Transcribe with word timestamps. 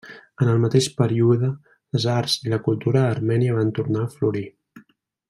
En 0.43 0.47
el 0.53 0.61
mateix 0.61 0.85
període 1.01 1.49
les 1.97 2.07
arts 2.15 2.39
i 2.47 2.53
la 2.55 2.61
cultura 2.71 3.05
armènia 3.13 3.59
van 3.59 3.71
tornar 3.81 4.03
a 4.07 4.13
florir. 4.19 4.47